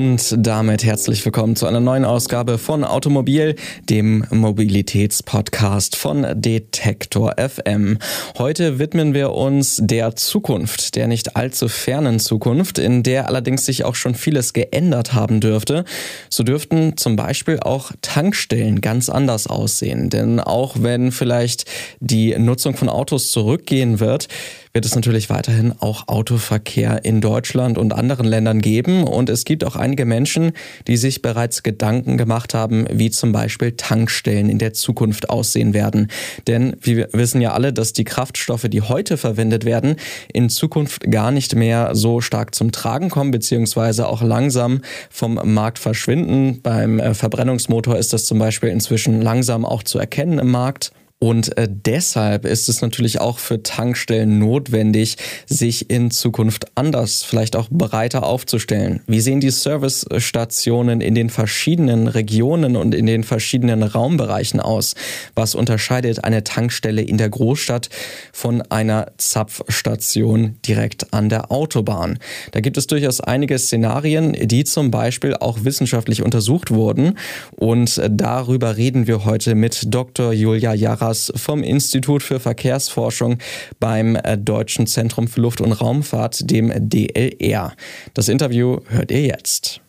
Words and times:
Und 0.00 0.34
damit 0.34 0.82
herzlich 0.82 1.22
willkommen 1.26 1.56
zu 1.56 1.66
einer 1.66 1.78
neuen 1.78 2.06
Ausgabe 2.06 2.56
von 2.56 2.84
Automobil, 2.84 3.54
dem 3.90 4.24
Mobilitätspodcast 4.30 5.94
von 5.94 6.26
Detektor 6.40 7.34
FM. 7.36 7.98
Heute 8.38 8.78
widmen 8.78 9.12
wir 9.12 9.32
uns 9.32 9.78
der 9.82 10.16
Zukunft, 10.16 10.96
der 10.96 11.06
nicht 11.06 11.36
allzu 11.36 11.68
fernen 11.68 12.18
Zukunft, 12.18 12.78
in 12.78 13.02
der 13.02 13.28
allerdings 13.28 13.66
sich 13.66 13.84
auch 13.84 13.94
schon 13.94 14.14
vieles 14.14 14.54
geändert 14.54 15.12
haben 15.12 15.38
dürfte. 15.38 15.84
So 16.30 16.44
dürften 16.44 16.96
zum 16.96 17.16
Beispiel 17.16 17.60
auch 17.60 17.92
Tankstellen 18.00 18.80
ganz 18.80 19.10
anders 19.10 19.48
aussehen. 19.48 20.08
Denn 20.08 20.40
auch 20.40 20.76
wenn 20.80 21.12
vielleicht 21.12 21.66
die 22.00 22.34
Nutzung 22.38 22.74
von 22.74 22.88
Autos 22.88 23.30
zurückgehen 23.30 24.00
wird, 24.00 24.28
wird 24.72 24.84
es 24.84 24.94
natürlich 24.94 25.30
weiterhin 25.30 25.74
auch 25.80 26.06
Autoverkehr 26.06 27.04
in 27.04 27.20
Deutschland 27.20 27.76
und 27.76 27.92
anderen 27.92 28.26
Ländern 28.26 28.60
geben. 28.60 29.04
Und 29.04 29.28
es 29.28 29.44
gibt 29.44 29.64
auch 29.64 29.74
einige 29.74 30.04
Menschen, 30.04 30.52
die 30.86 30.96
sich 30.96 31.22
bereits 31.22 31.62
Gedanken 31.62 32.16
gemacht 32.16 32.54
haben, 32.54 32.86
wie 32.90 33.10
zum 33.10 33.32
Beispiel 33.32 33.72
Tankstellen 33.72 34.48
in 34.48 34.58
der 34.58 34.72
Zukunft 34.72 35.28
aussehen 35.28 35.74
werden. 35.74 36.08
Denn 36.46 36.76
wir 36.80 37.08
wissen 37.12 37.40
ja 37.40 37.52
alle, 37.52 37.72
dass 37.72 37.92
die 37.92 38.04
Kraftstoffe, 38.04 38.68
die 38.68 38.82
heute 38.82 39.16
verwendet 39.16 39.64
werden, 39.64 39.96
in 40.32 40.48
Zukunft 40.48 41.10
gar 41.10 41.32
nicht 41.32 41.56
mehr 41.56 41.94
so 41.94 42.20
stark 42.20 42.54
zum 42.54 42.70
Tragen 42.70 43.10
kommen, 43.10 43.32
beziehungsweise 43.32 44.06
auch 44.06 44.22
langsam 44.22 44.82
vom 45.10 45.40
Markt 45.42 45.80
verschwinden. 45.80 46.60
Beim 46.62 47.00
äh, 47.00 47.14
Verbrennungsmotor 47.14 47.96
ist 47.96 48.12
das 48.12 48.24
zum 48.24 48.38
Beispiel 48.38 48.68
inzwischen 48.68 49.20
langsam 49.20 49.64
auch 49.64 49.82
zu 49.82 49.98
erkennen 49.98 50.38
im 50.38 50.50
Markt. 50.50 50.92
Und 51.22 51.54
äh, 51.58 51.68
deshalb 51.68 52.46
ist 52.46 52.70
es 52.70 52.80
natürlich 52.80 53.20
auch 53.20 53.38
für 53.38 53.62
Tankstellen 53.62 54.38
notwendig, 54.38 55.18
sich 55.44 55.90
in 55.90 56.10
Zukunft 56.10 56.68
anders, 56.76 57.22
vielleicht 57.22 57.56
auch 57.56 57.68
breiter 57.70 58.24
aufzustellen. 58.24 59.02
Wie 59.06 59.20
sehen 59.20 59.40
die 59.40 59.50
Servicestationen 59.50 61.02
in 61.02 61.14
den 61.14 61.28
verschiedenen 61.28 62.08
Regionen 62.08 62.74
und 62.74 62.94
in 62.94 63.04
den 63.04 63.22
verschiedenen 63.22 63.82
Raumbereichen 63.82 64.60
aus? 64.60 64.94
Was 65.34 65.54
unterscheidet 65.54 66.24
eine 66.24 66.42
Tankstelle 66.42 67.02
in 67.02 67.18
der 67.18 67.28
Großstadt 67.28 67.90
von 68.32 68.62
einer 68.70 69.12
Zapfstation 69.18 70.56
direkt 70.66 71.12
an 71.12 71.28
der 71.28 71.52
Autobahn? 71.52 72.18
Da 72.52 72.60
gibt 72.60 72.78
es 72.78 72.86
durchaus 72.86 73.20
einige 73.20 73.58
Szenarien, 73.58 74.32
die 74.32 74.64
zum 74.64 74.90
Beispiel 74.90 75.34
auch 75.34 75.64
wissenschaftlich 75.64 76.22
untersucht 76.22 76.70
wurden. 76.70 77.18
Und 77.56 78.00
darüber 78.08 78.78
reden 78.78 79.06
wir 79.06 79.26
heute 79.26 79.54
mit 79.54 79.92
Dr. 79.92 80.32
Julia 80.32 80.72
Jara 80.72 81.09
Thomas 81.10 81.32
vom 81.34 81.64
Institut 81.64 82.22
für 82.22 82.38
Verkehrsforschung 82.38 83.38
beim 83.80 84.14
äh, 84.14 84.38
Deutschen 84.38 84.86
Zentrum 84.86 85.26
für 85.26 85.40
Luft- 85.40 85.60
und 85.60 85.72
Raumfahrt, 85.72 86.48
dem 86.48 86.72
DLR. 86.88 87.72
Das 88.14 88.28
Interview 88.28 88.78
hört 88.88 89.10
ihr 89.10 89.22
jetzt. 89.22 89.80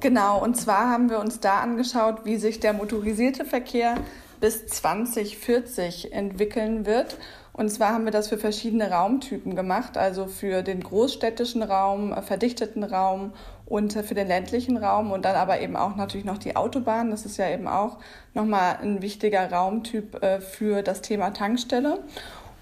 Genau, 0.00 0.42
und 0.42 0.56
zwar 0.56 0.90
haben 0.90 1.10
wir 1.10 1.20
uns 1.20 1.38
da 1.38 1.60
angeschaut, 1.60 2.24
wie 2.24 2.36
sich 2.36 2.58
der 2.58 2.72
motorisierte 2.72 3.44
Verkehr 3.44 3.96
bis 4.40 4.66
2040 4.66 6.12
entwickeln 6.12 6.86
wird. 6.86 7.18
Und 7.52 7.68
zwar 7.68 7.92
haben 7.92 8.04
wir 8.04 8.10
das 8.10 8.28
für 8.28 8.38
verschiedene 8.38 8.90
Raumtypen 8.90 9.54
gemacht, 9.54 9.98
also 9.98 10.26
für 10.26 10.62
den 10.62 10.82
großstädtischen 10.82 11.62
Raum, 11.62 12.12
äh, 12.12 12.22
verdichteten 12.22 12.82
Raum 12.82 13.32
und 13.70 13.92
für 13.92 14.14
den 14.14 14.26
ländlichen 14.26 14.76
Raum 14.76 15.12
und 15.12 15.24
dann 15.24 15.36
aber 15.36 15.60
eben 15.60 15.76
auch 15.76 15.94
natürlich 15.94 16.26
noch 16.26 16.38
die 16.38 16.56
Autobahn. 16.56 17.10
Das 17.10 17.24
ist 17.24 17.38
ja 17.38 17.48
eben 17.48 17.68
auch 17.68 17.98
nochmal 18.34 18.78
ein 18.82 19.00
wichtiger 19.00 19.50
Raumtyp 19.50 20.22
äh, 20.22 20.40
für 20.40 20.82
das 20.82 21.00
Thema 21.00 21.30
Tankstelle. 21.30 22.00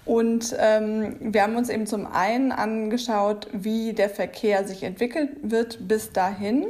Und 0.05 0.55
ähm, 0.59 1.15
wir 1.19 1.41
haben 1.43 1.55
uns 1.55 1.69
eben 1.69 1.87
zum 1.87 2.05
einen 2.05 2.51
angeschaut, 2.51 3.47
wie 3.51 3.93
der 3.93 4.09
Verkehr 4.09 4.63
sich 4.65 4.83
entwickelt 4.83 5.31
wird 5.41 5.87
bis 5.87 6.13
dahin 6.13 6.67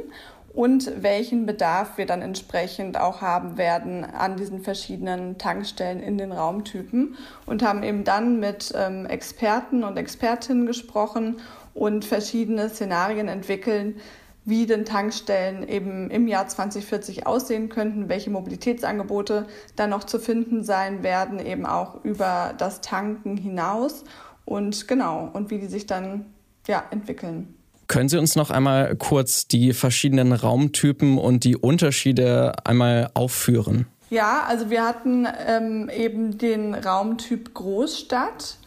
und 0.54 0.90
welchen 1.02 1.44
Bedarf 1.46 1.98
wir 1.98 2.06
dann 2.06 2.22
entsprechend 2.22 2.98
auch 2.98 3.20
haben 3.20 3.58
werden 3.58 4.04
an 4.04 4.36
diesen 4.36 4.62
verschiedenen 4.62 5.36
Tankstellen 5.36 6.02
in 6.02 6.18
den 6.18 6.32
Raumtypen 6.32 7.16
und 7.46 7.62
haben 7.62 7.82
eben 7.82 8.04
dann 8.04 8.40
mit 8.40 8.72
ähm, 8.74 9.04
Experten 9.06 9.84
und 9.84 9.96
Expertinnen 9.96 10.66
gesprochen 10.66 11.40
und 11.74 12.04
verschiedene 12.04 12.68
Szenarien 12.68 13.28
entwickeln, 13.28 14.00
wie 14.44 14.66
denn 14.66 14.84
Tankstellen 14.84 15.66
eben 15.68 16.10
im 16.10 16.26
Jahr 16.26 16.48
2040 16.48 17.26
aussehen 17.26 17.68
könnten, 17.68 18.08
welche 18.08 18.30
Mobilitätsangebote 18.30 19.46
dann 19.76 19.90
noch 19.90 20.04
zu 20.04 20.18
finden 20.18 20.64
sein 20.64 21.02
werden, 21.02 21.38
eben 21.38 21.66
auch 21.66 22.04
über 22.04 22.54
das 22.56 22.80
Tanken 22.80 23.36
hinaus 23.36 24.04
und 24.44 24.88
genau, 24.88 25.30
und 25.32 25.50
wie 25.50 25.58
die 25.58 25.66
sich 25.66 25.86
dann 25.86 26.26
ja, 26.66 26.84
entwickeln. 26.90 27.54
Können 27.86 28.08
Sie 28.08 28.18
uns 28.18 28.36
noch 28.36 28.50
einmal 28.50 28.94
kurz 28.96 29.48
die 29.48 29.72
verschiedenen 29.72 30.32
Raumtypen 30.32 31.18
und 31.18 31.42
die 31.42 31.56
Unterschiede 31.56 32.52
einmal 32.64 33.10
aufführen? 33.14 33.86
Ja, 34.10 34.44
also 34.46 34.70
wir 34.70 34.84
hatten 34.84 35.26
ähm, 35.46 35.88
eben 35.88 36.38
den 36.38 36.74
Raumtyp 36.74 37.52
Großstadt, 37.54 38.58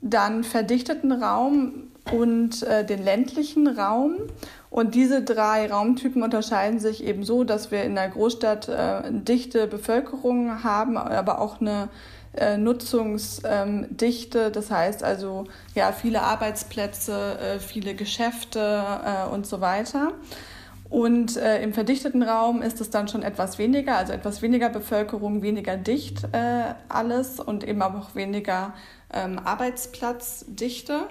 dann 0.00 0.44
verdichteten 0.44 1.12
Raum 1.12 1.88
und 2.12 2.62
äh, 2.62 2.84
den 2.84 3.02
ländlichen 3.02 3.66
Raum. 3.68 4.14
Und 4.70 4.94
diese 4.94 5.22
drei 5.22 5.70
Raumtypen 5.70 6.22
unterscheiden 6.22 6.78
sich 6.78 7.04
eben 7.04 7.24
so, 7.24 7.44
dass 7.44 7.70
wir 7.70 7.84
in 7.84 7.94
der 7.94 8.08
Großstadt 8.08 8.68
äh, 8.68 9.02
dichte 9.10 9.66
Bevölkerung 9.66 10.62
haben, 10.62 10.96
aber 10.96 11.40
auch 11.40 11.60
eine 11.60 11.88
äh, 12.36 12.56
Nutzungsdichte. 12.58 14.50
Das 14.50 14.70
heißt 14.70 15.02
also 15.02 15.44
ja 15.74 15.92
viele 15.92 16.22
Arbeitsplätze, 16.22 17.38
äh, 17.38 17.58
viele 17.58 17.94
Geschäfte 17.94 18.84
äh, 19.04 19.26
und 19.32 19.46
so 19.46 19.60
weiter. 19.60 20.12
Und 20.90 21.36
äh, 21.36 21.62
im 21.62 21.72
verdichteten 21.74 22.22
Raum 22.22 22.62
ist 22.62 22.80
es 22.80 22.88
dann 22.90 23.08
schon 23.08 23.22
etwas 23.22 23.58
weniger, 23.58 23.96
also 23.96 24.14
etwas 24.14 24.40
weniger 24.40 24.70
Bevölkerung, 24.70 25.42
weniger 25.42 25.76
dicht 25.76 26.24
äh, 26.32 26.72
alles 26.88 27.40
und 27.40 27.66
eben 27.66 27.82
auch 27.82 28.14
weniger 28.14 28.72
ähm, 29.12 29.38
Arbeitsplatzdichte. 29.38 31.08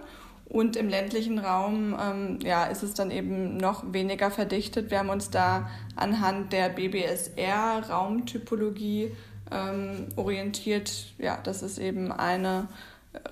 Und 0.50 0.78
im 0.78 0.88
ländlichen 0.88 1.40
Raum 1.40 1.94
ähm, 2.02 2.40
ja, 2.42 2.64
ist 2.66 2.82
es 2.82 2.94
dann 2.94 3.12
eben 3.12 3.58
noch 3.58 3.92
weniger 3.92 4.32
verdichtet. 4.32 4.90
Wir 4.90 5.00
haben 5.00 5.10
uns 5.10 5.30
da 5.30 5.70
anhand 5.98 6.54
der 6.54 6.70
BBSR-Raumtypologie 6.70 9.12
ähm, 9.52 10.08
orientiert. 10.16 11.08
Ja, 11.18 11.38
das 11.44 11.64
ist 11.64 11.80
eben 11.80 12.14
eine 12.14 12.70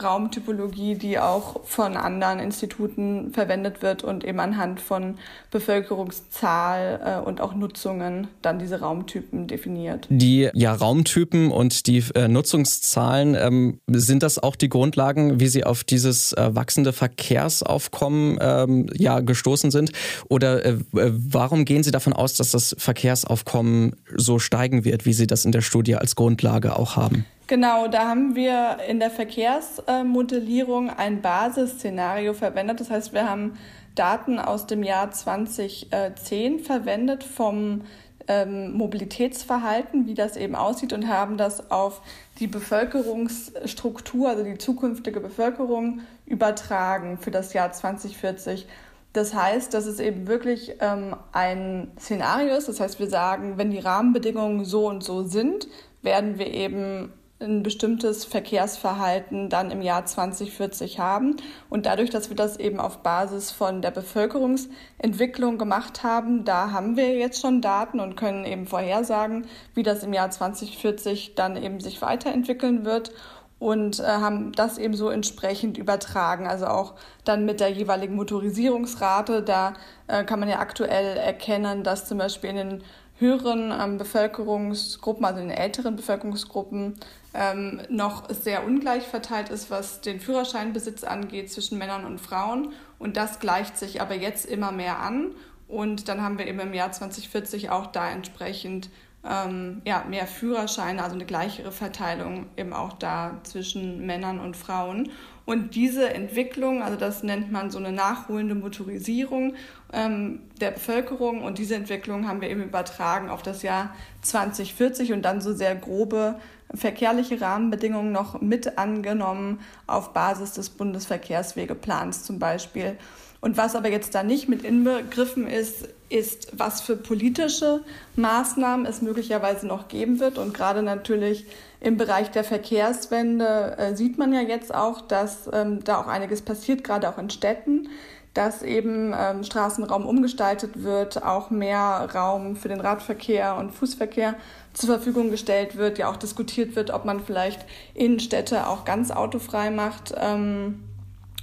Raumtypologie, 0.02 0.96
die 0.96 1.20
auch 1.20 1.64
von 1.66 1.98
anderen 1.98 2.40
Instituten 2.40 3.32
verwendet 3.34 3.82
wird 3.82 4.04
und 4.04 4.24
eben 4.24 4.40
anhand 4.40 4.80
von 4.80 5.16
Bevölkerungszahl 5.52 7.22
äh, 7.24 7.28
und 7.28 7.42
auch 7.42 7.56
Nutzungen 7.56 8.28
dann 8.42 8.60
diese 8.60 8.80
Raumtypen 8.80 9.48
definiert. 9.48 10.08
Die 10.10 10.50
ja, 10.54 10.74
Raumtypen 10.74 11.52
und 11.52 11.88
die 11.88 12.04
äh, 12.16 12.28
Nutzungszahlen, 12.28 13.36
ähm, 13.36 13.80
sind 13.88 14.24
das 14.24 14.40
auch 14.40 14.56
die 14.56 14.70
Grundlagen, 14.70 15.40
wie 15.40 15.48
Sie 15.48 15.64
auf 15.64 15.84
dieses 15.84 16.34
äh, 16.34 16.56
wachsende 16.56 16.94
Verkehrsaufkommen 16.94 18.38
ähm, 18.42 18.88
ja, 18.94 19.20
gestoßen 19.20 19.72
sind? 19.72 19.92
Oder 20.30 20.66
äh, 20.66 20.78
warum 20.92 21.66
gehen 21.66 21.84
Sie 21.84 21.92
davon 21.92 22.14
aus, 22.14 22.36
dass 22.36 22.52
das 22.52 22.76
Verkehrsaufkommen 22.78 23.96
so 24.16 24.40
steigen 24.40 24.86
wird, 24.86 25.06
wie 25.06 25.14
Sie 25.14 25.28
das 25.28 25.46
in 25.46 25.52
der 25.52 25.62
Studie 25.62 25.96
als 25.96 26.16
Grundlage 26.16 26.78
auch 26.78 26.96
haben? 26.96 27.26
Genau, 27.48 27.88
da 27.88 28.08
haben 28.08 28.36
wir 28.36 28.80
in 28.88 29.00
der 29.00 29.12
Verkehrsmodellierung 29.12 30.90
ein 30.90 31.22
Basisszenario 31.22 32.34
verwendet. 32.34 32.80
Das 32.80 32.90
heißt, 32.90 33.14
wir 33.14 33.30
haben 33.30 33.58
Daten 33.94 34.40
aus 34.40 34.66
dem 34.66 34.82
Jahr 34.82 35.12
2010 35.12 36.60
verwendet 36.60 37.24
vom 37.24 37.82
ähm, 38.28 38.74
Mobilitätsverhalten, 38.74 40.08
wie 40.08 40.16
das 40.16 40.38
eben 40.38 40.56
aussieht 40.56 40.92
und 40.92 41.08
haben 41.08 41.38
das 41.38 41.70
auf 41.70 42.02
die 42.40 42.48
Bevölkerungsstruktur, 42.48 44.30
also 44.30 44.44
die 44.44 44.58
zukünftige 44.58 45.20
Bevölkerung 45.20 46.02
übertragen 46.26 47.20
für 47.20 47.30
das 47.30 47.54
Jahr 47.54 47.72
2040. 47.72 48.66
Das 49.14 49.36
heißt, 49.36 49.72
dass 49.74 49.86
es 49.86 50.00
eben 50.00 50.28
wirklich 50.28 50.78
ähm, 50.82 51.16
ein 51.32 51.92
Szenario 52.00 52.56
ist. 52.56 52.68
Das 52.68 52.80
heißt, 52.80 53.00
wir 53.00 53.08
sagen, 53.08 53.58
wenn 53.58 53.70
die 53.70 53.80
Rahmenbedingungen 53.80 54.66
so 54.66 54.88
und 54.88 55.04
so 55.04 55.24
sind, 55.24 55.68
werden 56.02 56.40
wir 56.40 56.48
eben 56.48 57.14
ein 57.40 57.64
bestimmtes 57.64 58.24
Verkehrsverhalten 58.24 59.50
dann 59.50 59.70
im 59.70 59.82
Jahr 59.82 60.06
2040 60.06 61.00
haben. 61.00 61.36
Und 61.70 61.86
dadurch, 61.86 62.10
dass 62.10 62.30
wir 62.30 62.36
das 62.36 62.58
eben 62.58 62.80
auf 62.80 63.00
Basis 63.00 63.52
von 63.52 63.82
der 63.82 63.92
Bevölkerungsentwicklung 63.92 65.58
gemacht 65.58 66.04
haben, 66.04 66.46
da 66.46 66.72
haben 66.72 66.96
wir 66.96 67.18
jetzt 67.18 67.42
schon 67.42 67.62
Daten 67.62 68.00
und 68.00 68.16
können 68.16 68.46
eben 68.46 68.68
vorhersagen, 68.68 69.48
wie 69.74 69.84
das 69.84 70.04
im 70.04 70.14
Jahr 70.14 70.32
2040 70.32 71.36
dann 71.36 71.62
eben 71.62 71.82
sich 71.82 72.02
weiterentwickeln 72.02 72.86
wird 72.86 73.12
und 73.60 74.00
äh, 74.00 74.04
haben 74.04 74.52
das 74.52 74.78
eben 74.78 74.96
so 74.96 75.10
entsprechend 75.10 75.78
übertragen. 75.78 76.48
Also 76.48 76.68
auch 76.68 76.94
dann 77.24 77.46
mit 77.46 77.60
der 77.60 77.70
jeweiligen 77.70 78.16
Motorisierungsrate. 78.16 79.42
Da 79.42 79.74
äh, 80.08 80.24
kann 80.24 80.40
man 80.40 80.50
ja 80.50 80.60
aktuell 80.60 81.18
erkennen, 81.18 81.84
dass 81.84 82.06
zum 82.06 82.18
Beispiel 82.18 82.52
in 82.52 82.56
den 82.56 82.84
höheren 83.18 83.72
ähm, 83.72 83.98
Bevölkerungsgruppen, 83.98 85.26
also 85.26 85.42
in 85.42 85.50
den 85.50 85.58
älteren 85.58 85.96
Bevölkerungsgruppen, 85.96 86.96
ähm, 87.34 87.82
noch 87.90 88.30
sehr 88.30 88.66
ungleich 88.66 89.04
verteilt 89.04 89.50
ist, 89.50 89.70
was 89.70 90.02
den 90.02 90.20
Führerscheinbesitz 90.20 91.04
angeht 91.04 91.52
zwischen 91.52 91.78
Männern 91.78 92.06
und 92.06 92.20
Frauen. 92.20 92.74
Und 93.00 93.18
das 93.18 93.40
gleicht 93.40 93.78
sich 93.78 94.02
aber 94.02 94.16
jetzt 94.16 94.46
immer 94.46 94.72
mehr 94.72 95.00
an. 95.00 95.32
Und 95.68 96.08
dann 96.08 96.22
haben 96.22 96.38
wir 96.38 96.48
eben 96.48 96.60
im 96.60 96.74
Jahr 96.74 96.92
2040 96.92 97.70
auch 97.70 97.88
da 97.88 98.10
entsprechend 98.10 98.90
ähm, 99.28 99.82
ja, 99.86 100.04
mehr 100.08 100.28
Führerscheine, 100.28 101.04
also 101.04 101.16
eine 101.16 101.26
gleichere 101.26 101.72
Verteilung 101.72 102.48
eben 102.58 102.74
auch 102.74 102.94
da 102.94 103.40
zwischen 103.44 104.06
Männern 104.06 104.40
und 104.40 104.56
Frauen. 104.56 105.12
Und 105.46 105.76
diese 105.76 106.12
Entwicklung, 106.12 106.82
also 106.82 106.98
das 106.98 107.22
nennt 107.22 107.52
man 107.52 107.70
so 107.70 107.78
eine 107.78 107.92
nachholende 107.92 108.56
Motorisierung 108.56 109.54
ähm, 109.94 110.42
der 110.60 110.72
Bevölkerung 110.72 111.44
und 111.44 111.60
diese 111.60 111.76
Entwicklung 111.76 112.28
haben 112.28 112.42
wir 112.42 112.50
eben 112.50 112.64
übertragen 112.64 113.30
auf 113.30 113.44
das 113.44 113.62
Jahr 113.62 113.94
2040 114.24 115.14
und 115.14 115.22
dann 115.22 115.42
so 115.42 115.54
sehr 115.54 115.76
grobe 115.76 116.40
verkehrliche 116.74 117.40
Rahmenbedingungen 117.40 118.12
noch 118.12 118.42
mit 118.42 118.80
angenommen 118.80 119.60
auf 119.86 120.14
Basis 120.14 120.54
des 120.54 120.72
Bundesverkehrswegeplans 120.72 122.24
zum 122.24 122.40
Beispiel. 122.40 122.98
Und 123.46 123.58
was 123.58 123.76
aber 123.76 123.92
jetzt 123.92 124.16
da 124.16 124.24
nicht 124.24 124.50
mit 124.50 124.64
inbegriffen 124.64 125.46
ist, 125.46 125.88
ist, 126.10 126.48
was 126.58 126.82
für 126.82 126.96
politische 126.96 127.82
Maßnahmen 128.16 128.88
es 128.88 129.04
möglicherweise 129.04 129.68
noch 129.68 129.88
geben 129.88 130.20
wird. 130.20 130.40
Und 130.40 130.56
gerade 130.56 130.82
natürlich 130.82 131.46
im 131.80 131.96
Bereich 131.96 132.32
der 132.32 132.44
Verkehrswende 132.44 133.78
äh, 133.78 133.96
sieht 133.96 134.18
man 134.18 134.34
ja 134.34 134.42
jetzt 134.42 134.74
auch, 134.74 135.00
dass 135.02 135.48
ähm, 135.54 135.84
da 135.84 136.02
auch 136.02 136.08
einiges 136.08 136.42
passiert, 136.42 136.84
gerade 136.84 137.08
auch 137.08 137.20
in 137.20 137.30
Städten, 137.30 137.90
dass 138.34 138.64
eben 138.64 139.14
ähm, 139.16 139.44
Straßenraum 139.44 140.08
umgestaltet 140.08 140.82
wird, 140.82 141.24
auch 141.24 141.52
mehr 141.52 142.10
Raum 142.16 142.56
für 142.56 142.70
den 142.70 142.82
Radverkehr 142.82 143.58
und 143.58 143.70
Fußverkehr 143.76 144.34
zur 144.74 144.90
Verfügung 144.90 145.30
gestellt 145.30 145.78
wird, 145.78 146.00
ja 146.00 146.10
auch 146.10 146.18
diskutiert 146.18 146.76
wird, 146.76 146.90
ob 146.90 147.06
man 147.06 147.20
vielleicht 147.20 147.64
Innenstädte 147.94 148.66
auch 148.66 148.86
ganz 148.86 149.12
autofrei 149.12 149.70
macht. 149.70 150.16
Ähm, 150.18 150.80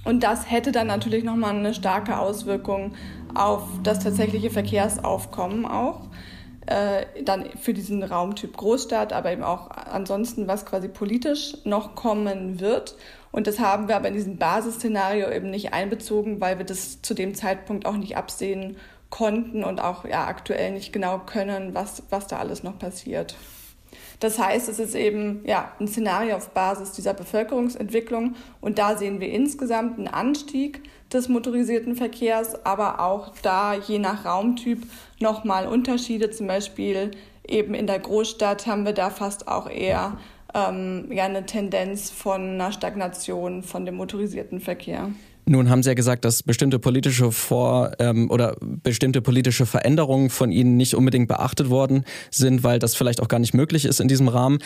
und 0.03 0.23
das 0.23 0.49
hätte 0.49 0.71
dann 0.71 0.87
natürlich 0.87 1.23
nochmal 1.23 1.55
eine 1.55 1.73
starke 1.73 2.17
Auswirkung 2.17 2.93
auf 3.33 3.63
das 3.83 3.99
tatsächliche 3.99 4.49
Verkehrsaufkommen 4.49 5.65
auch. 5.65 6.07
Äh, 6.65 7.23
dann 7.23 7.49
für 7.59 7.73
diesen 7.73 8.03
Raumtyp 8.03 8.55
Großstadt, 8.55 9.11
aber 9.11 9.33
eben 9.33 9.43
auch 9.43 9.69
ansonsten, 9.69 10.47
was 10.47 10.65
quasi 10.65 10.87
politisch 10.87 11.57
noch 11.65 11.93
kommen 11.93 12.61
wird. 12.61 12.95
Und 13.31 13.47
das 13.47 13.59
haben 13.59 13.89
wir 13.89 13.97
aber 13.97 14.07
in 14.07 14.13
diesem 14.13 14.37
Basisszenario 14.37 15.29
eben 15.29 15.49
nicht 15.49 15.73
einbezogen, 15.73 16.39
weil 16.39 16.59
wir 16.59 16.65
das 16.65 17.01
zu 17.01 17.13
dem 17.13 17.35
Zeitpunkt 17.35 17.85
auch 17.85 17.97
nicht 17.97 18.15
absehen 18.15 18.77
konnten 19.09 19.63
und 19.63 19.81
auch 19.81 20.05
ja, 20.05 20.25
aktuell 20.25 20.71
nicht 20.71 20.93
genau 20.93 21.19
können, 21.19 21.73
was, 21.73 22.03
was 22.09 22.27
da 22.27 22.37
alles 22.39 22.63
noch 22.63 22.79
passiert. 22.79 23.35
Das 24.19 24.39
heißt, 24.39 24.69
es 24.69 24.79
ist 24.79 24.95
eben 24.95 25.41
ja, 25.45 25.71
ein 25.79 25.87
Szenario 25.87 26.35
auf 26.35 26.49
Basis 26.49 26.91
dieser 26.91 27.13
Bevölkerungsentwicklung 27.13 28.35
und 28.61 28.79
da 28.79 28.97
sehen 28.97 29.19
wir 29.19 29.29
insgesamt 29.29 29.97
einen 29.97 30.07
Anstieg 30.07 30.81
des 31.11 31.29
motorisierten 31.29 31.95
Verkehrs, 31.95 32.65
aber 32.65 32.99
auch 32.99 33.33
da 33.41 33.75
je 33.75 33.99
nach 33.99 34.25
Raumtyp 34.25 34.83
nochmal 35.19 35.67
Unterschiede. 35.67 36.31
Zum 36.31 36.47
Beispiel 36.47 37.11
eben 37.47 37.73
in 37.73 37.87
der 37.87 37.99
Großstadt 37.99 38.67
haben 38.67 38.85
wir 38.85 38.93
da 38.93 39.09
fast 39.09 39.47
auch 39.47 39.69
eher 39.69 40.17
ähm, 40.53 41.11
ja, 41.11 41.25
eine 41.25 41.45
Tendenz 41.45 42.09
von 42.09 42.41
einer 42.41 42.71
Stagnation 42.71 43.63
von 43.63 43.85
dem 43.85 43.95
motorisierten 43.95 44.59
Verkehr. 44.59 45.09
Nun 45.45 45.69
haben 45.69 45.83
Sie 45.83 45.89
ja 45.89 45.93
gesagt, 45.93 46.23
dass 46.23 46.41
bestimmte 46.41 46.79
politische 46.79 47.31
Vor- 47.31 47.91
ähm, 47.99 48.31
oder 48.31 48.55
bestimmte 48.61 49.21
politische 49.21 49.65
Veränderungen 49.65 50.29
von 50.29 50.51
Ihnen 50.51 50.77
nicht 50.77 50.95
unbedingt 50.95 51.27
beachtet 51.27 51.69
worden 51.69 52.05
sind, 52.31 52.63
weil 52.63 52.79
das 52.79 52.95
vielleicht 52.95 53.21
auch 53.21 53.27
gar 53.27 53.39
nicht 53.39 53.53
möglich 53.53 53.83
ist 53.83 53.99
in 53.99 54.07
diesem 54.07 54.29
Rahmen. 54.29 54.59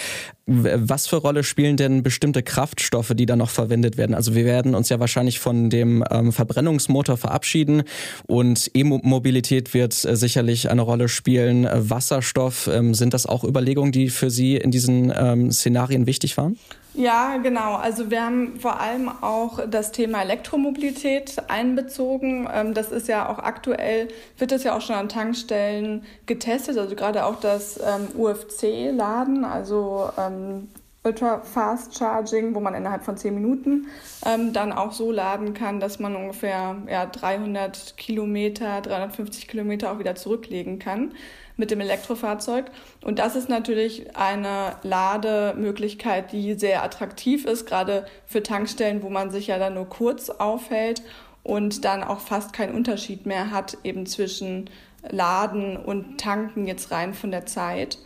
Was 0.45 1.07
für 1.07 1.17
Rolle 1.17 1.43
spielen 1.43 1.77
denn 1.77 2.03
bestimmte 2.03 2.43
Kraftstoffe, 2.43 3.13
die 3.15 3.25
da 3.25 3.35
noch 3.35 3.49
verwendet 3.49 3.97
werden? 3.97 4.13
Also 4.13 4.35
wir 4.35 4.45
werden 4.45 4.75
uns 4.75 4.89
ja 4.89 4.99
wahrscheinlich 4.99 5.39
von 5.39 5.71
dem 5.71 6.03
ähm, 6.11 6.31
Verbrennungsmotor 6.31 7.17
verabschieden 7.17 7.83
und 8.27 8.69
E-Mobilität 8.73 9.73
wird 9.73 10.05
äh, 10.05 10.15
sicherlich 10.15 10.69
eine 10.69 10.83
Rolle 10.83 11.09
spielen. 11.09 11.67
Wasserstoff, 11.71 12.69
ähm, 12.71 12.93
sind 12.93 13.15
das 13.15 13.25
auch 13.25 13.43
Überlegungen, 13.43 13.91
die 13.91 14.09
für 14.09 14.29
Sie 14.29 14.57
in 14.57 14.69
diesen 14.69 15.11
ähm, 15.15 15.51
Szenarien 15.51 16.05
wichtig 16.05 16.37
waren? 16.37 16.57
Ja, 16.97 17.37
genau. 17.37 17.75
Also 17.75 18.09
wir 18.09 18.25
haben 18.25 18.59
vor 18.59 18.79
allem 18.79 19.07
auch 19.21 19.59
das 19.69 19.91
Thema 19.91 20.23
Elektromobilität 20.23 21.35
einbezogen. 21.47 22.49
Ähm, 22.51 22.73
das 22.73 22.91
ist 22.91 23.07
ja 23.07 23.29
auch 23.29 23.37
aktuell, 23.37 24.07
wird 24.39 24.51
es 24.51 24.63
ja 24.63 24.75
auch 24.75 24.81
schon 24.81 24.95
an 24.95 25.07
Tankstellen 25.07 26.03
getestet. 26.25 26.75
Also 26.75 26.95
gerade 26.95 27.25
auch 27.25 27.39
das 27.39 27.77
ähm, 27.79 28.07
UFC-Laden, 28.17 29.45
also 29.45 30.09
ähm, 30.17 30.69
Ultra 31.07 31.39
Fast 31.39 31.97
Charging, 31.97 32.53
wo 32.53 32.59
man 32.59 32.73
innerhalb 32.73 33.05
von 33.05 33.15
10 33.15 33.33
Minuten 33.33 33.87
ähm, 34.25 34.51
dann 34.51 34.73
auch 34.73 34.91
so 34.91 35.09
laden 35.09 35.53
kann, 35.53 35.79
dass 35.79 35.99
man 35.99 36.17
ungefähr 36.17 36.75
ja, 36.89 37.05
300 37.05 37.95
Kilometer, 37.95 38.81
350 38.81 39.47
Kilometer 39.47 39.93
auch 39.93 39.99
wieder 39.99 40.15
zurücklegen 40.15 40.79
kann 40.79 41.13
mit 41.55 41.71
dem 41.71 41.79
Elektrofahrzeug. 41.79 42.65
Und 43.05 43.19
das 43.19 43.37
ist 43.37 43.47
natürlich 43.47 44.17
eine 44.17 44.75
Lademöglichkeit, 44.83 46.33
die 46.33 46.55
sehr 46.55 46.83
attraktiv 46.83 47.45
ist, 47.45 47.65
gerade 47.65 48.05
für 48.25 48.43
Tankstellen, 48.43 49.01
wo 49.01 49.09
man 49.09 49.31
sich 49.31 49.47
ja 49.47 49.57
dann 49.59 49.75
nur 49.75 49.87
kurz 49.87 50.29
aufhält 50.29 51.03
und 51.41 51.85
dann 51.85 52.03
auch 52.03 52.19
fast 52.19 52.51
keinen 52.51 52.75
Unterschied 52.75 53.25
mehr 53.25 53.51
hat 53.51 53.77
eben 53.85 54.05
zwischen 54.05 54.69
Laden 55.09 55.77
und 55.77 56.19
Tanken 56.19 56.67
jetzt 56.67 56.91
rein 56.91 57.13
von 57.13 57.31
der 57.31 57.45
Zeit. 57.45 57.97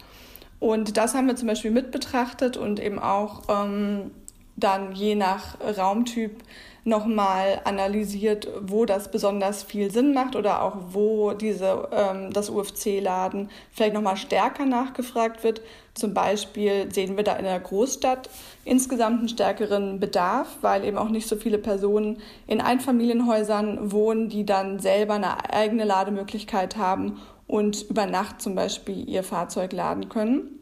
Und 0.62 0.96
das 0.96 1.16
haben 1.16 1.26
wir 1.26 1.36
zum 1.36 1.48
Beispiel 1.48 1.72
mit 1.72 1.90
betrachtet 1.90 2.56
und 2.56 2.80
eben 2.80 3.00
auch 3.00 3.42
ähm, 3.50 4.12
dann 4.56 4.94
je 4.94 5.16
nach 5.16 5.58
Raumtyp 5.60 6.44
nochmal 6.84 7.62
analysiert, 7.64 8.48
wo 8.62 8.86
das 8.86 9.10
besonders 9.10 9.64
viel 9.64 9.92
Sinn 9.92 10.14
macht 10.14 10.36
oder 10.36 10.62
auch 10.62 10.78
wo 10.92 11.32
diese, 11.32 11.90
ähm, 11.92 12.32
das 12.32 12.52
UFC-Laden 12.52 13.50
vielleicht 13.72 13.96
nochmal 13.96 14.18
stärker 14.18 14.68
nachgefragt 14.68 15.44
wird. 15.44 15.62
Zum 15.96 16.14
Beispiel 16.14 16.92
sehen 16.94 17.18
wir 17.18 17.24
da 17.24 17.36
in 17.38 17.46
der 17.46 17.60
Großstadt 17.60 18.30
insgesamt 18.64 19.18
einen 19.18 19.30
stärkeren 19.30 20.00
Bedarf, 20.00 20.58
weil 20.62 20.86
eben 20.86 21.00
auch 21.00 21.10
nicht 21.10 21.28
so 21.28 21.38
viele 21.38 21.58
Personen 21.58 22.20
in 22.46 22.62
Einfamilienhäusern 22.62 23.92
wohnen, 23.92 24.30
die 24.30 24.46
dann 24.46 24.78
selber 24.78 25.16
eine 25.16 25.52
eigene 25.52 25.86
Lademöglichkeit 25.86 26.78
haben 26.78 27.20
und 27.52 27.90
über 27.90 28.06
Nacht 28.06 28.42
zum 28.42 28.56
Beispiel 28.56 29.08
ihr 29.10 29.24
Fahrzeug 29.24 29.74
laden 29.74 30.08
können. 30.08 30.58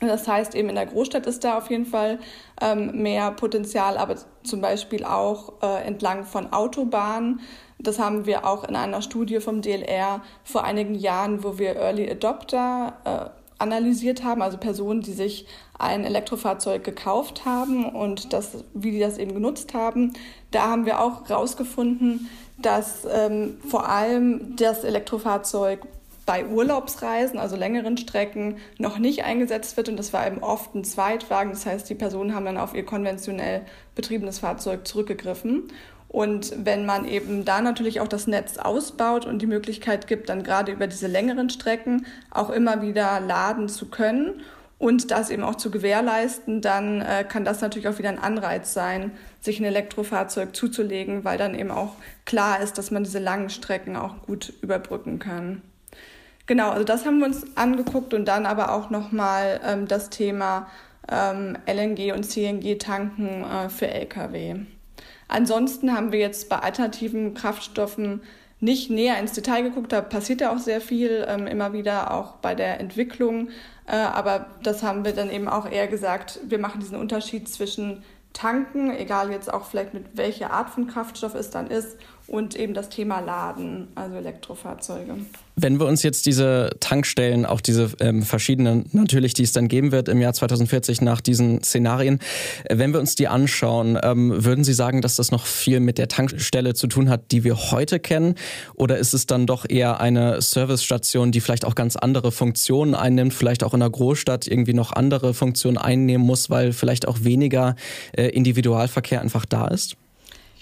Das 0.00 0.26
heißt, 0.28 0.54
eben 0.54 0.68
in 0.68 0.74
der 0.74 0.86
Großstadt 0.86 1.26
ist 1.26 1.44
da 1.44 1.58
auf 1.58 1.70
jeden 1.70 1.86
Fall 1.86 2.18
ähm, 2.60 3.02
mehr 3.02 3.30
Potenzial, 3.32 3.96
aber 3.96 4.16
zum 4.44 4.60
Beispiel 4.60 5.04
auch 5.04 5.54
äh, 5.62 5.84
entlang 5.84 6.24
von 6.24 6.52
Autobahnen. 6.52 7.40
Das 7.78 7.98
haben 7.98 8.26
wir 8.26 8.44
auch 8.44 8.64
in 8.64 8.74
einer 8.76 9.02
Studie 9.02 9.40
vom 9.40 9.62
DLR 9.62 10.22
vor 10.44 10.64
einigen 10.64 10.94
Jahren, 10.94 11.42
wo 11.44 11.58
wir 11.58 11.76
Early 11.76 12.10
Adopter 12.10 12.94
äh, 13.04 13.38
analysiert 13.60 14.22
haben, 14.22 14.42
also 14.42 14.56
Personen, 14.56 15.00
die 15.02 15.12
sich 15.12 15.46
ein 15.78 16.04
Elektrofahrzeug 16.04 16.84
gekauft 16.84 17.44
haben 17.44 17.86
und 17.86 18.32
das, 18.32 18.64
wie 18.74 18.92
die 18.92 19.00
das 19.00 19.18
eben 19.18 19.34
genutzt 19.34 19.74
haben. 19.74 20.12
Da 20.50 20.68
haben 20.68 20.86
wir 20.86 21.00
auch 21.00 21.28
herausgefunden, 21.28 22.28
dass 22.56 23.06
ähm, 23.10 23.58
vor 23.68 23.88
allem 23.88 24.56
das 24.56 24.84
Elektrofahrzeug 24.84 25.80
bei 26.28 26.44
Urlaubsreisen, 26.44 27.38
also 27.38 27.56
längeren 27.56 27.96
Strecken, 27.96 28.58
noch 28.76 28.98
nicht 28.98 29.24
eingesetzt 29.24 29.78
wird. 29.78 29.88
Und 29.88 29.96
das 29.96 30.12
war 30.12 30.26
eben 30.26 30.42
oft 30.42 30.74
ein 30.74 30.84
Zweitwagen. 30.84 31.52
Das 31.52 31.64
heißt, 31.64 31.88
die 31.88 31.94
Personen 31.94 32.34
haben 32.34 32.44
dann 32.44 32.58
auf 32.58 32.74
ihr 32.74 32.84
konventionell 32.84 33.62
betriebenes 33.94 34.40
Fahrzeug 34.40 34.86
zurückgegriffen. 34.86 35.72
Und 36.06 36.52
wenn 36.62 36.84
man 36.84 37.08
eben 37.08 37.46
da 37.46 37.62
natürlich 37.62 38.02
auch 38.02 38.08
das 38.08 38.26
Netz 38.26 38.58
ausbaut 38.58 39.24
und 39.24 39.40
die 39.40 39.46
Möglichkeit 39.46 40.06
gibt, 40.06 40.28
dann 40.28 40.42
gerade 40.42 40.70
über 40.70 40.86
diese 40.86 41.06
längeren 41.06 41.48
Strecken 41.48 42.04
auch 42.30 42.50
immer 42.50 42.82
wieder 42.82 43.20
laden 43.20 43.70
zu 43.70 43.86
können 43.86 44.42
und 44.76 45.10
das 45.10 45.30
eben 45.30 45.42
auch 45.42 45.54
zu 45.54 45.70
gewährleisten, 45.70 46.60
dann 46.60 47.00
äh, 47.00 47.24
kann 47.26 47.46
das 47.46 47.62
natürlich 47.62 47.88
auch 47.88 47.98
wieder 47.98 48.10
ein 48.10 48.18
Anreiz 48.18 48.74
sein, 48.74 49.12
sich 49.40 49.60
ein 49.60 49.64
Elektrofahrzeug 49.64 50.54
zuzulegen, 50.54 51.24
weil 51.24 51.38
dann 51.38 51.54
eben 51.54 51.70
auch 51.70 51.94
klar 52.26 52.60
ist, 52.60 52.76
dass 52.76 52.90
man 52.90 53.04
diese 53.04 53.18
langen 53.18 53.48
Strecken 53.48 53.96
auch 53.96 54.20
gut 54.26 54.52
überbrücken 54.60 55.18
kann. 55.18 55.62
Genau, 56.48 56.70
also 56.70 56.82
das 56.82 57.04
haben 57.04 57.18
wir 57.18 57.26
uns 57.26 57.44
angeguckt 57.58 58.14
und 58.14 58.26
dann 58.26 58.46
aber 58.46 58.72
auch 58.72 58.88
nochmal 58.88 59.60
ähm, 59.62 59.86
das 59.86 60.08
Thema 60.08 60.66
ähm, 61.10 61.58
LNG 61.66 62.14
und 62.14 62.24
CNG-Tanken 62.24 63.44
äh, 63.44 63.68
für 63.68 63.86
Lkw. 63.88 64.56
Ansonsten 65.28 65.94
haben 65.94 66.10
wir 66.10 66.20
jetzt 66.20 66.48
bei 66.48 66.56
alternativen 66.56 67.34
Kraftstoffen 67.34 68.22
nicht 68.60 68.90
näher 68.90 69.18
ins 69.18 69.34
Detail 69.34 69.62
geguckt. 69.62 69.92
Da 69.92 70.00
passiert 70.00 70.40
ja 70.40 70.50
auch 70.50 70.58
sehr 70.58 70.80
viel, 70.80 71.26
ähm, 71.28 71.46
immer 71.46 71.74
wieder 71.74 72.14
auch 72.14 72.36
bei 72.36 72.54
der 72.54 72.80
Entwicklung. 72.80 73.50
Äh, 73.86 73.96
aber 73.96 74.46
das 74.62 74.82
haben 74.82 75.04
wir 75.04 75.12
dann 75.12 75.30
eben 75.30 75.48
auch 75.48 75.70
eher 75.70 75.86
gesagt, 75.86 76.40
wir 76.44 76.58
machen 76.58 76.80
diesen 76.80 76.96
Unterschied 76.96 77.46
zwischen 77.50 78.02
tanken, 78.32 78.90
egal 78.90 79.30
jetzt 79.30 79.52
auch 79.52 79.66
vielleicht 79.66 79.92
mit 79.92 80.16
welcher 80.16 80.50
Art 80.50 80.70
von 80.70 80.86
Kraftstoff 80.86 81.34
es 81.34 81.50
dann 81.50 81.66
ist, 81.66 81.98
und 82.26 82.56
eben 82.56 82.74
das 82.74 82.88
Thema 82.88 83.20
Laden, 83.20 83.88
also 83.94 84.16
Elektrofahrzeuge. 84.16 85.16
Wenn 85.60 85.80
wir 85.80 85.86
uns 85.86 86.04
jetzt 86.04 86.24
diese 86.26 86.70
Tankstellen, 86.78 87.44
auch 87.44 87.60
diese 87.60 87.90
ähm, 87.98 88.22
verschiedenen 88.22 88.86
natürlich, 88.92 89.34
die 89.34 89.42
es 89.42 89.50
dann 89.50 89.66
geben 89.66 89.90
wird 89.90 90.08
im 90.08 90.20
Jahr 90.20 90.32
2040 90.32 91.00
nach 91.00 91.20
diesen 91.20 91.64
Szenarien, 91.64 92.20
äh, 92.64 92.78
wenn 92.78 92.92
wir 92.92 93.00
uns 93.00 93.16
die 93.16 93.26
anschauen, 93.26 93.98
ähm, 94.00 94.44
würden 94.44 94.62
Sie 94.62 94.72
sagen, 94.72 95.02
dass 95.02 95.16
das 95.16 95.32
noch 95.32 95.46
viel 95.46 95.80
mit 95.80 95.98
der 95.98 96.06
Tankstelle 96.06 96.74
zu 96.74 96.86
tun 96.86 97.10
hat, 97.10 97.32
die 97.32 97.42
wir 97.42 97.56
heute 97.72 97.98
kennen? 97.98 98.36
Oder 98.74 98.98
ist 98.98 99.14
es 99.14 99.26
dann 99.26 99.46
doch 99.46 99.66
eher 99.68 100.00
eine 100.00 100.40
Servicestation, 100.40 101.32
die 101.32 101.40
vielleicht 101.40 101.64
auch 101.64 101.74
ganz 101.74 101.96
andere 101.96 102.30
Funktionen 102.30 102.94
einnimmt, 102.94 103.34
vielleicht 103.34 103.64
auch 103.64 103.74
in 103.74 103.82
einer 103.82 103.90
Großstadt 103.90 104.46
irgendwie 104.46 104.74
noch 104.74 104.92
andere 104.92 105.34
Funktionen 105.34 105.76
einnehmen 105.76 106.24
muss, 106.24 106.50
weil 106.50 106.72
vielleicht 106.72 107.08
auch 107.08 107.24
weniger 107.24 107.74
äh, 108.12 108.28
Individualverkehr 108.28 109.20
einfach 109.20 109.44
da 109.44 109.66
ist? 109.66 109.96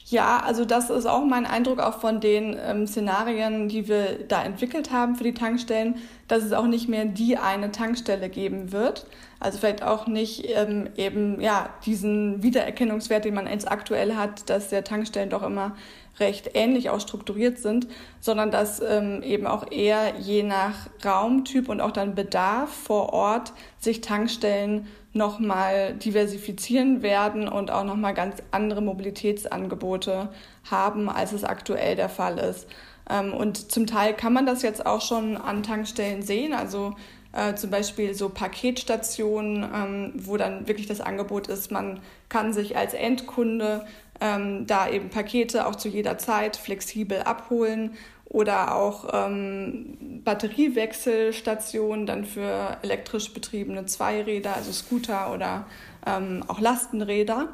Ja, 0.08 0.38
also 0.38 0.64
das 0.64 0.88
ist 0.88 1.06
auch 1.06 1.24
mein 1.24 1.46
Eindruck 1.46 1.80
auch 1.80 1.98
von 2.00 2.20
den 2.20 2.56
ähm, 2.64 2.86
Szenarien, 2.86 3.68
die 3.68 3.88
wir 3.88 4.20
da 4.28 4.44
entwickelt 4.44 4.92
haben 4.92 5.16
für 5.16 5.24
die 5.24 5.34
Tankstellen, 5.34 5.96
dass 6.28 6.44
es 6.44 6.52
auch 6.52 6.66
nicht 6.66 6.88
mehr 6.88 7.06
die 7.06 7.38
eine 7.38 7.72
Tankstelle 7.72 8.28
geben 8.28 8.70
wird. 8.70 9.06
Also 9.40 9.58
vielleicht 9.58 9.82
auch 9.82 10.06
nicht 10.06 10.44
ähm, 10.48 10.88
eben 10.96 11.40
ja 11.40 11.70
diesen 11.84 12.40
Wiedererkennungswert, 12.44 13.24
den 13.24 13.34
man 13.34 13.48
jetzt 13.48 13.68
aktuell 13.68 14.14
hat, 14.14 14.48
dass 14.48 14.68
der 14.68 14.84
Tankstellen 14.84 15.28
doch 15.28 15.42
immer 15.42 15.74
recht 16.18 16.50
ähnlich 16.54 16.90
auch 16.90 17.00
strukturiert 17.00 17.58
sind, 17.58 17.86
sondern 18.20 18.50
dass 18.50 18.80
ähm, 18.80 19.22
eben 19.22 19.46
auch 19.46 19.70
eher 19.70 20.14
je 20.18 20.42
nach 20.42 20.88
Raumtyp 21.04 21.68
und 21.68 21.80
auch 21.80 21.92
dann 21.92 22.14
Bedarf 22.14 22.70
vor 22.70 23.12
Ort 23.12 23.52
sich 23.78 24.00
Tankstellen 24.00 24.86
nochmal 25.12 25.94
diversifizieren 25.94 27.02
werden 27.02 27.48
und 27.48 27.70
auch 27.70 27.84
nochmal 27.84 28.14
ganz 28.14 28.36
andere 28.50 28.82
Mobilitätsangebote 28.82 30.28
haben, 30.70 31.08
als 31.08 31.32
es 31.32 31.44
aktuell 31.44 31.96
der 31.96 32.08
Fall 32.08 32.38
ist. 32.38 32.68
Ähm, 33.08 33.32
und 33.32 33.70
zum 33.72 33.86
Teil 33.86 34.14
kann 34.14 34.32
man 34.32 34.46
das 34.46 34.62
jetzt 34.62 34.84
auch 34.84 35.00
schon 35.00 35.36
an 35.36 35.62
Tankstellen 35.62 36.22
sehen, 36.22 36.52
also 36.52 36.94
äh, 37.36 37.54
zum 37.54 37.70
Beispiel 37.70 38.14
so 38.14 38.30
Paketstationen, 38.30 39.62
ähm, 39.62 40.12
wo 40.14 40.36
dann 40.36 40.66
wirklich 40.68 40.86
das 40.86 41.00
Angebot 41.00 41.48
ist, 41.48 41.70
man 41.70 42.00
kann 42.28 42.52
sich 42.52 42.76
als 42.76 42.94
Endkunde 42.94 43.84
ähm, 44.20 44.66
da 44.66 44.88
eben 44.88 45.10
Pakete 45.10 45.66
auch 45.66 45.76
zu 45.76 45.88
jeder 45.88 46.16
Zeit 46.16 46.56
flexibel 46.56 47.20
abholen 47.20 47.92
oder 48.24 48.74
auch 48.74 49.10
ähm, 49.12 50.22
Batteriewechselstationen 50.24 52.06
dann 52.06 52.24
für 52.24 52.78
elektrisch 52.82 53.32
betriebene 53.32 53.86
Zweiräder, 53.86 54.56
also 54.56 54.72
Scooter 54.72 55.32
oder 55.32 55.66
ähm, 56.06 56.42
auch 56.48 56.60
Lastenräder. 56.60 57.48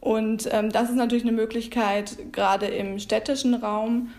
Und 0.00 0.48
ähm, 0.50 0.72
das 0.72 0.90
ist 0.90 0.96
natürlich 0.96 1.24
eine 1.24 1.32
Möglichkeit, 1.32 2.32
gerade 2.32 2.66
im 2.66 2.98
städtischen 2.98 3.54
Raum, 3.54 4.10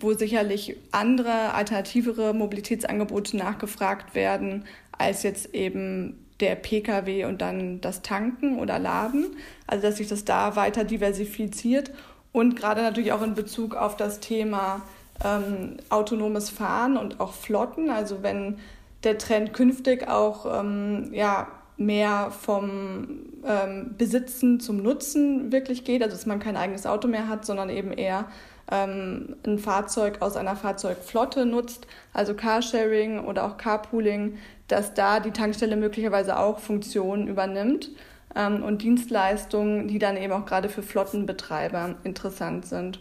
wo 0.00 0.12
sicherlich 0.12 0.76
andere, 0.92 1.54
alternativere 1.54 2.34
Mobilitätsangebote 2.34 3.36
nachgefragt 3.36 4.14
werden, 4.14 4.64
als 4.92 5.22
jetzt 5.22 5.54
eben 5.54 6.26
der 6.40 6.54
Pkw 6.54 7.24
und 7.24 7.40
dann 7.40 7.80
das 7.80 8.02
Tanken 8.02 8.58
oder 8.58 8.78
Laden. 8.78 9.36
Also 9.66 9.86
dass 9.86 9.96
sich 9.96 10.08
das 10.08 10.24
da 10.24 10.56
weiter 10.56 10.84
diversifiziert 10.84 11.90
und 12.32 12.56
gerade 12.56 12.82
natürlich 12.82 13.12
auch 13.12 13.22
in 13.22 13.34
Bezug 13.34 13.74
auf 13.74 13.96
das 13.96 14.20
Thema 14.20 14.82
ähm, 15.24 15.78
autonomes 15.88 16.50
Fahren 16.50 16.96
und 16.96 17.20
auch 17.20 17.32
Flotten. 17.32 17.90
Also 17.90 18.22
wenn 18.22 18.58
der 19.04 19.18
Trend 19.18 19.52
künftig 19.52 20.08
auch 20.08 20.60
ähm, 20.60 21.10
ja, 21.12 21.48
mehr 21.76 22.30
vom 22.30 23.08
ähm, 23.44 23.94
Besitzen 23.96 24.60
zum 24.60 24.82
Nutzen 24.82 25.52
wirklich 25.52 25.84
geht, 25.84 26.02
also 26.02 26.16
dass 26.16 26.26
man 26.26 26.40
kein 26.40 26.56
eigenes 26.56 26.86
Auto 26.86 27.08
mehr 27.08 27.28
hat, 27.28 27.46
sondern 27.46 27.70
eben 27.70 27.92
eher 27.92 28.26
ähm, 28.70 29.36
ein 29.46 29.58
Fahrzeug 29.58 30.20
aus 30.20 30.36
einer 30.36 30.56
Fahrzeugflotte 30.56 31.46
nutzt, 31.46 31.86
also 32.12 32.34
Carsharing 32.34 33.24
oder 33.24 33.44
auch 33.44 33.56
Carpooling, 33.56 34.38
dass 34.68 34.94
da 34.94 35.20
die 35.20 35.30
Tankstelle 35.30 35.76
möglicherweise 35.76 36.38
auch 36.38 36.58
Funktionen 36.58 37.28
übernimmt 37.28 37.90
ähm, 38.36 38.62
und 38.62 38.82
Dienstleistungen, 38.82 39.88
die 39.88 39.98
dann 39.98 40.16
eben 40.16 40.32
auch 40.32 40.46
gerade 40.46 40.68
für 40.68 40.82
Flottenbetreiber 40.82 41.96
interessant 42.04 42.66
sind. 42.66 43.00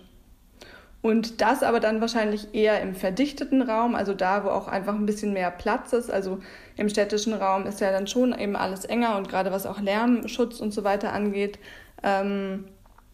Und 1.01 1.41
das 1.41 1.63
aber 1.63 1.79
dann 1.79 2.01
wahrscheinlich 2.01 2.53
eher 2.53 2.81
im 2.81 2.95
verdichteten 2.95 3.61
Raum, 3.61 3.95
also 3.95 4.13
da, 4.13 4.43
wo 4.43 4.49
auch 4.49 4.67
einfach 4.67 4.95
ein 4.95 5.05
bisschen 5.05 5.31
mehr 5.31 5.51
Platz 5.51 5.93
ist. 5.93 6.09
Also 6.09 6.39
im 6.75 6.89
städtischen 6.89 7.33
Raum 7.33 7.65
ist 7.65 7.79
ja 7.81 7.91
dann 7.91 8.07
schon 8.07 8.37
eben 8.37 8.55
alles 8.55 8.83
enger 8.83 9.15
und 9.17 9.29
gerade 9.29 9.51
was 9.51 9.65
auch 9.65 9.79
Lärmschutz 9.79 10.59
und 10.59 10.71
so 10.71 10.83
weiter 10.83 11.13
angeht, 11.13 11.59
ähm, 12.03 12.65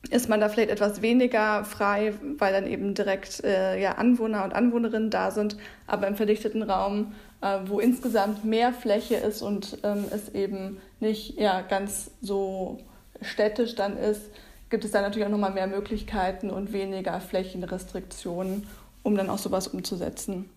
ist 0.09 0.29
man 0.29 0.41
da 0.41 0.49
vielleicht 0.49 0.69
etwas 0.69 1.01
weniger 1.01 1.63
frei, 1.63 2.13
weil 2.37 2.53
dann 2.53 2.67
eben 2.67 2.93
direkt 2.93 3.43
äh, 3.43 3.79
ja, 3.81 3.93
Anwohner 3.93 4.43
und 4.43 4.53
Anwohnerinnen 4.53 5.09
da 5.09 5.31
sind. 5.31 5.57
Aber 5.87 6.07
im 6.07 6.15
verdichteten 6.15 6.61
Raum, 6.63 7.13
äh, 7.41 7.59
wo 7.65 7.79
insgesamt 7.79 8.43
mehr 8.43 8.73
Fläche 8.73 9.15
ist 9.15 9.41
und 9.41 9.77
ähm, 9.83 10.05
es 10.11 10.29
eben 10.29 10.81
nicht 10.99 11.39
ja, 11.39 11.61
ganz 11.61 12.11
so 12.21 12.79
städtisch 13.21 13.75
dann 13.75 13.97
ist, 13.97 14.29
gibt 14.69 14.83
es 14.83 14.91
da 14.91 15.01
natürlich 15.01 15.25
auch 15.25 15.31
nochmal 15.31 15.53
mehr 15.53 15.67
Möglichkeiten 15.67 16.49
und 16.49 16.73
weniger 16.73 17.21
Flächenrestriktionen, 17.21 18.67
um 19.03 19.15
dann 19.15 19.29
auch 19.29 19.37
sowas 19.37 19.67
umzusetzen. 19.67 20.49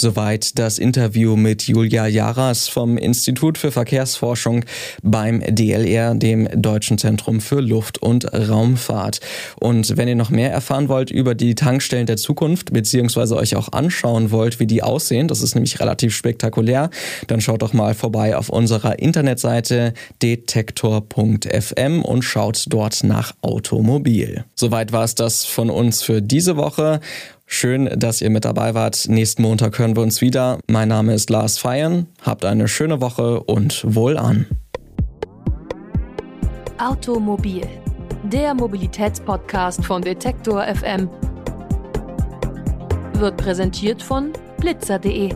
Soweit 0.00 0.60
das 0.60 0.78
Interview 0.78 1.34
mit 1.34 1.66
Julia 1.66 2.06
Jaras 2.06 2.68
vom 2.68 2.98
Institut 2.98 3.58
für 3.58 3.72
Verkehrsforschung 3.72 4.64
beim 5.02 5.42
DLR, 5.44 6.14
dem 6.14 6.48
Deutschen 6.54 6.98
Zentrum 6.98 7.40
für 7.40 7.58
Luft- 7.60 7.98
und 7.98 8.32
Raumfahrt. 8.32 9.18
Und 9.58 9.96
wenn 9.96 10.06
ihr 10.06 10.14
noch 10.14 10.30
mehr 10.30 10.52
erfahren 10.52 10.88
wollt 10.88 11.10
über 11.10 11.34
die 11.34 11.56
Tankstellen 11.56 12.06
der 12.06 12.16
Zukunft, 12.16 12.72
beziehungsweise 12.72 13.34
euch 13.34 13.56
auch 13.56 13.72
anschauen 13.72 14.30
wollt, 14.30 14.60
wie 14.60 14.68
die 14.68 14.84
aussehen, 14.84 15.26
das 15.26 15.42
ist 15.42 15.56
nämlich 15.56 15.80
relativ 15.80 16.14
spektakulär, 16.14 16.90
dann 17.26 17.40
schaut 17.40 17.62
doch 17.62 17.72
mal 17.72 17.94
vorbei 17.94 18.36
auf 18.36 18.50
unserer 18.50 19.00
Internetseite 19.00 19.94
detektor.fm 20.22 22.02
und 22.04 22.22
schaut 22.22 22.66
dort 22.68 23.02
nach 23.02 23.34
Automobil. 23.40 24.44
Soweit 24.54 24.92
war 24.92 25.02
es 25.02 25.16
das 25.16 25.44
von 25.44 25.70
uns 25.70 26.02
für 26.02 26.22
diese 26.22 26.56
Woche. 26.56 27.00
Schön, 27.50 27.88
dass 27.96 28.20
ihr 28.20 28.28
mit 28.28 28.44
dabei 28.44 28.74
wart. 28.74 29.06
Nächsten 29.08 29.40
Montag 29.40 29.78
hören 29.78 29.96
wir 29.96 30.02
uns 30.02 30.20
wieder. 30.20 30.58
Mein 30.68 30.88
Name 30.88 31.14
ist 31.14 31.30
Lars 31.30 31.56
Feiern. 31.58 32.06
Habt 32.20 32.44
eine 32.44 32.68
schöne 32.68 33.00
Woche 33.00 33.40
und 33.40 33.82
wohl 33.94 34.18
an. 34.18 34.46
Automobil, 36.76 37.66
der 38.22 38.52
Mobilitätspodcast 38.52 39.84
von 39.84 40.02
Detektor 40.02 40.62
FM, 40.62 41.08
wird 43.14 43.38
präsentiert 43.38 44.02
von 44.02 44.30
blitzer.de, 44.60 45.34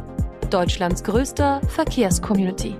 Deutschlands 0.50 1.02
größter 1.02 1.62
Verkehrscommunity. 1.69 2.76